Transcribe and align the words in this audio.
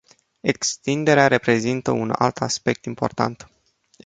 Extinderea 0.41 1.27
reprezintă 1.27 1.91
un 1.91 2.13
alt 2.17 2.37
aspect 2.37 2.85
important. 2.85 3.49